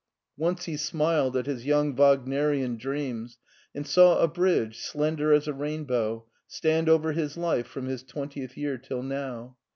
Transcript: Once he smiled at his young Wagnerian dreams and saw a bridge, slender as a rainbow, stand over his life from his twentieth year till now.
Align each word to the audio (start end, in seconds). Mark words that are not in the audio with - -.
Once 0.35 0.65
he 0.65 0.75
smiled 0.75 1.37
at 1.37 1.45
his 1.45 1.63
young 1.63 1.95
Wagnerian 1.95 2.75
dreams 2.75 3.37
and 3.75 3.85
saw 3.85 4.17
a 4.19 4.27
bridge, 4.27 4.79
slender 4.79 5.31
as 5.31 5.47
a 5.47 5.53
rainbow, 5.53 6.25
stand 6.47 6.89
over 6.89 7.11
his 7.11 7.37
life 7.37 7.67
from 7.67 7.85
his 7.85 8.01
twentieth 8.01 8.57
year 8.57 8.79
till 8.79 9.03
now. 9.03 9.57